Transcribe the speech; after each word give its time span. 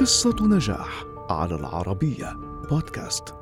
قصة 0.00 0.36
نجاح 0.40 1.04
على 1.30 1.54
العربية 1.54 2.36
بودكاست. 2.70 3.34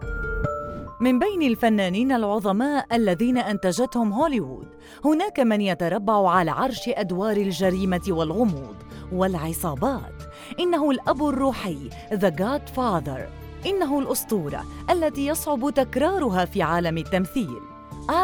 من 1.01 1.19
بين 1.19 1.43
الفنانين 1.43 2.13
العظماء 2.13 2.97
الذين 2.97 3.39
أنتجتهم 3.39 4.13
هوليوود 4.13 4.69
هناك 5.05 5.41
من 5.41 5.61
يتربع 5.61 6.31
على 6.31 6.51
عرش 6.51 6.89
أدوار 6.89 7.37
الجريمة 7.37 8.01
والغموض 8.09 8.75
والعصابات. 9.13 10.23
إنه 10.61 10.91
الأب 10.91 11.29
الروحي 11.29 11.91
The 12.13 12.29
Godfather 12.29 13.29
إنه 13.67 13.99
الأسطورة 13.99 14.65
التي 14.91 15.27
يصعب 15.27 15.71
تكرارها 15.71 16.45
في 16.45 16.63
عالم 16.63 16.99
التمثيل 16.99 17.61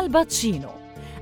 آل 0.01 0.16
باتشينو 0.16 0.71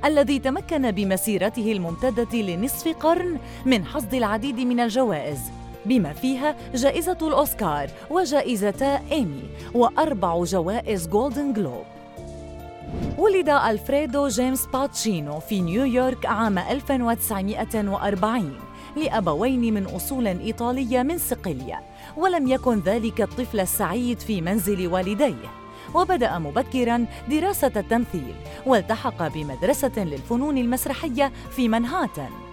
الذي 0.04 0.38
تمكن 0.38 0.90
بمسيرته 0.90 1.72
الممتدة 1.72 2.38
لنصف 2.38 2.88
قرن 2.88 3.38
من 3.66 3.84
حصد 3.84 4.14
العديد 4.14 4.60
من 4.60 4.80
الجوائز. 4.80 5.59
بما 5.86 6.12
فيها 6.12 6.56
جائزة 6.74 7.18
الأوسكار 7.22 7.90
وجائزتا 8.10 9.00
إيمي 9.12 9.42
وأربع 9.74 10.44
جوائز 10.44 11.08
جولدن 11.08 11.52
جلوب 11.52 11.84
ولد 13.18 13.48
ألفريدو 13.48 14.28
جيمس 14.28 14.66
باتشينو 14.66 15.40
في 15.40 15.60
نيويورك 15.60 16.26
عام 16.26 16.58
1940 16.58 18.58
لأبوين 18.96 19.74
من 19.74 19.84
أصول 19.84 20.26
إيطالية 20.26 21.02
من 21.02 21.18
صقلية 21.18 21.80
ولم 22.16 22.48
يكن 22.48 22.80
ذلك 22.80 23.20
الطفل 23.20 23.60
السعيد 23.60 24.18
في 24.18 24.40
منزل 24.40 24.86
والديه. 24.86 25.50
وبدأ 25.94 26.38
مبكرا 26.38 27.06
دراسة 27.28 27.72
التمثيل 27.76 28.34
والتحق 28.66 29.28
بمدرسة 29.28 30.04
للفنون 30.04 30.58
المسرحية 30.58 31.32
في 31.56 31.68
منهاتن. 31.68 32.49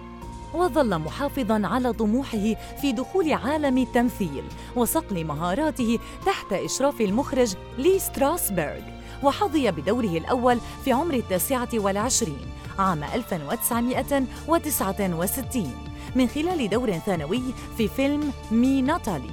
وظل 0.54 0.98
محافظا 0.98 1.62
على 1.64 1.92
طموحه 1.92 2.54
في 2.80 2.92
دخول 2.92 3.32
عالم 3.32 3.78
التمثيل 3.78 4.44
وصقل 4.76 5.24
مهاراته 5.24 5.98
تحت 6.26 6.52
إشراف 6.52 7.00
المخرج 7.00 7.54
لي 7.78 7.98
ستراسبرغ 7.98 8.80
وحظي 9.22 9.70
بدوره 9.70 10.18
الأول 10.18 10.58
في 10.84 10.92
عمر 10.92 11.14
التاسعة 11.14 11.68
والعشرين 11.74 12.46
عام 12.78 13.04
1969 13.04 15.72
من 16.16 16.28
خلال 16.28 16.70
دور 16.70 16.92
ثانوي 16.92 17.42
في 17.76 17.88
فيلم 17.88 18.32
مي 18.50 18.82
ناتالي. 18.82 19.30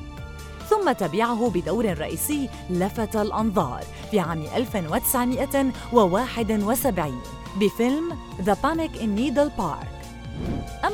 ثم 0.70 0.92
تبعه 0.92 1.50
بدور 1.50 1.98
رئيسي 1.98 2.50
لفت 2.70 3.16
الأنظار 3.16 3.84
في 4.12 4.20
عام 4.20 4.44
1971 4.56 7.22
بفيلم 7.60 8.18
The 8.46 8.56
Panic 8.64 9.02
in 9.02 9.16
Needle 9.16 9.50
Park. 9.58 9.95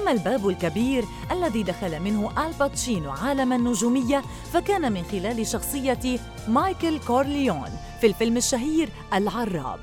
أما 0.01 0.11
الباب 0.11 0.47
الكبير 0.47 1.03
الذي 1.31 1.63
دخل 1.63 1.99
منه 1.99 2.47
آل 2.47 2.61
باتشينو 2.61 3.11
عالم 3.11 3.53
النجومية 3.53 4.21
فكان 4.53 4.91
من 4.91 5.03
خلال 5.03 5.47
شخصية 5.47 6.19
مايكل 6.47 6.99
كورليون 6.99 7.69
في 8.01 8.07
الفيلم 8.07 8.37
الشهير 8.37 8.89
العراب. 9.13 9.79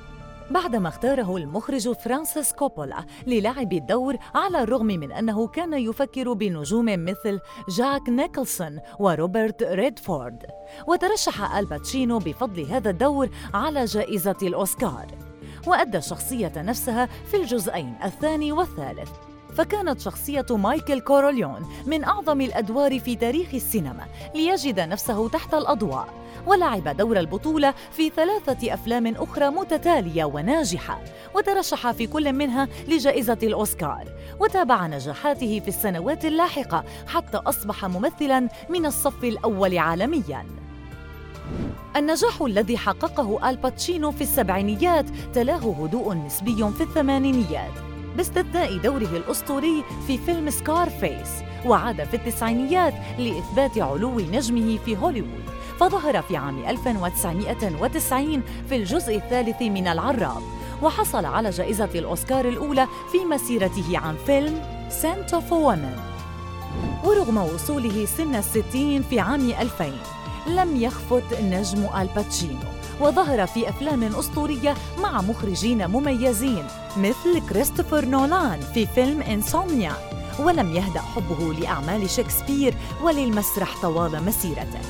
بعدما 0.51 0.89
اختاره 0.89 1.37
المخرج 1.37 1.93
فرانسيس 1.93 2.53
كوبولا 2.53 3.05
للعب 3.27 3.73
الدور 3.73 4.17
على 4.35 4.63
الرغم 4.63 4.87
من 4.87 5.13
أنه 5.13 5.47
كان 5.47 5.75
يفكر 5.75 6.33
بنجوم 6.33 7.05
مثل 7.05 7.41
جاك 7.69 8.09
نيكلسون 8.09 8.81
وروبرت 8.99 9.63
ريدفورد. 9.63 10.47
وترشح 10.87 11.57
آل 11.57 11.70
باتشينو 11.70 12.19
بفضل 12.19 12.67
هذا 12.67 12.91
الدور 12.91 13.29
على 13.55 13.85
جائزة 13.85 14.37
الأوسكار. 14.43 15.07
وأدى 15.67 15.99
الشخصية 15.99 16.53
نفسها 16.57 17.09
في 17.31 17.37
الجزئين 17.37 17.95
الثاني 18.05 18.53
والثالث. 18.53 19.11
فكانت 19.59 20.01
شخصية 20.01 20.47
مايكل 20.51 21.01
كوروليون 21.01 21.69
من 21.87 22.05
أعظم 22.05 22.41
الأدوار 22.41 23.01
في 23.01 23.17
تاريخ 23.17 23.49
السينما 23.55 24.07
ليجد 24.35 24.81
نفسه 24.81 25.29
تحت 25.29 25.55
الأضواء 25.55 26.09
ولعب 26.47 26.89
دور 26.97 27.19
البطولة 27.19 27.75
في 27.93 28.11
ثلاثة 28.11 28.75
أفلام 28.75 29.07
أخرى 29.07 29.51
متتالية 29.51 30.25
وناجحة 30.25 31.01
وترشح 31.35 31.91
في 31.91 32.07
كل 32.07 32.33
منها 32.33 32.69
لجائزة 32.89 33.39
الأوسكار 33.43 34.05
وتابع 34.41 34.87
نجاحاته 34.87 35.61
في 35.61 35.69
السنوات 35.69 36.25
اللاحقة 36.25 36.85
حتى 37.07 37.37
أصبح 37.37 37.85
ممثلاً 37.85 38.49
من 38.69 38.87
الصف 38.87 39.25
الأول 39.25 39.79
عالمياً. 39.79 40.47
النجاح 41.97 42.43
الذي 42.43 42.79
حققه 42.79 43.51
آل 43.51 43.64
باتشينو 43.64 44.11
في 44.11 44.21
السبعينيات 44.21 45.07
تلاه 45.35 45.85
هدوء 45.85 46.15
نسبي 46.15 46.71
في 46.71 46.81
الثمانينيات. 46.81 47.88
باستثناء 48.19 48.77
دوره 48.77 49.17
الأسطوري 49.17 49.85
في 50.07 50.19
فيلم 50.19 50.51
Scarface 50.51 51.29
وعاد 51.67 52.05
في 52.05 52.15
التسعينيات 52.15 52.95
لإثبات 53.19 53.79
علو 53.79 54.21
نجمه 54.21 54.79
في 54.85 54.97
هوليوود 54.97 55.45
فظهر 55.81 56.23
في 56.23 56.37
عام 56.37 56.65
1990 56.69 58.43
في 58.69 58.77
الجزء 58.77 59.17
الثالث 59.17 59.63
من 59.63 59.89
العراب 59.89 60.43
وحصل 60.83 61.25
على 61.25 61.51
جائزة 61.51 61.91
الأوسكار 61.95 62.49
الأولى 62.49 62.87
في 63.13 63.25
مسيرته 63.25 63.99
عن 63.99 64.17
فيلم 64.27 64.63
Scent 64.89 65.35
of 65.35 65.51
Woman. 65.51 65.99
ورغم 67.05 67.37
وصوله 67.37 68.05
سن 68.05 68.35
الستين 68.35 69.03
في 69.03 69.21
عام 69.21 69.51
2000 69.51 69.93
لم 70.47 70.77
يخفت 70.77 71.41
نجم 71.43 71.89
آل 72.01 72.16
باتشينو. 72.16 72.78
وظهر 73.01 73.47
في 73.47 73.69
أفلام 73.69 74.05
أسطورية 74.05 74.75
مع 75.03 75.23
مخرجين 75.23 75.91
مميزين 75.91 76.65
مثل 76.97 77.49
كريستوفر 77.49 78.05
نولان 78.05 78.61
في 78.61 78.87
فيلم 78.87 79.23
Insomnia. 79.23 79.93
ولم 80.39 80.77
يهدأ 80.77 81.01
حبه 81.01 81.55
لأعمال 81.55 82.11
شكسبير 82.11 82.75
وللمسرح 83.03 83.83
طوال 83.83 84.25
مسيرته. 84.25 84.81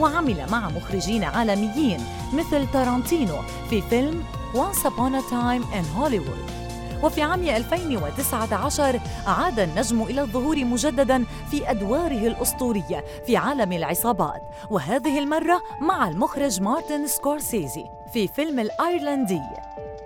وعمل 0.00 0.46
مع 0.50 0.68
مخرجين 0.68 1.24
عالميين 1.24 2.00
مثل 2.32 2.66
تارانتينو 2.72 3.36
في 3.70 3.82
فيلم 3.82 4.24
Once 4.54 4.84
Upon 4.84 5.14
a 5.14 5.22
Time 5.30 5.64
in 5.78 5.84
Hollywood. 5.98 6.65
وفي 7.02 7.22
عام 7.22 7.42
2019 7.48 9.00
عاد 9.26 9.60
النجم 9.60 10.02
إلى 10.02 10.20
الظهور 10.20 10.64
مجددا 10.64 11.24
في 11.50 11.70
أدواره 11.70 12.26
الأسطورية 12.26 13.04
في 13.26 13.36
عالم 13.36 13.72
العصابات 13.72 14.42
وهذه 14.70 15.18
المرة 15.18 15.62
مع 15.80 16.08
المخرج 16.08 16.60
مارتن 16.60 17.06
سكورسيزي 17.06 17.84
في 18.12 18.28
فيلم 18.28 18.60
الأيرلندي. 18.60 19.42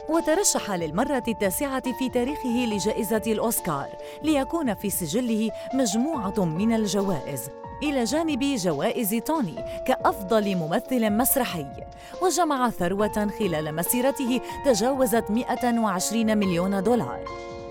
وترشح 0.09 0.71
للمرة 0.71 1.23
التاسعة 1.28 1.93
في 1.99 2.09
تاريخه 2.09 2.67
لجائزة 2.67 3.22
الأوسكار 3.27 3.89
ليكون 4.22 4.75
في 4.75 4.91
سجله 4.91 5.51
مجموعة 5.75 6.45
من 6.45 6.72
الجوائز. 6.72 7.51
إلى 7.83 8.05
جانب 8.05 8.41
جوائز 8.57 9.15
توني 9.15 9.55
كأفضل 9.87 10.57
ممثل 10.57 11.11
مسرحي. 11.11 11.67
وجمع 12.23 12.71
ثروة 12.71 13.31
خلال 13.39 13.75
مسيرته 13.75 14.41
تجاوزت 14.65 15.31
120 15.31 16.39
مليون 16.39 16.83
دولار. 16.83 17.21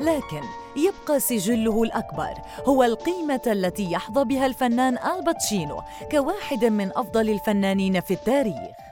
لكن 0.01 0.41
يبقى 0.77 1.19
سجله 1.19 1.83
الأكبر 1.83 2.33
هو 2.67 2.83
القيمة 2.83 3.41
التي 3.47 3.91
يحظى 3.91 4.23
بها 4.23 4.45
الفنان 4.45 4.97
ألباتشينو 4.97 5.81
كواحد 6.11 6.65
من 6.65 6.91
أفضل 6.95 7.29
الفنانين 7.29 7.99
في 7.99 8.13
التاريخ. 8.13 8.88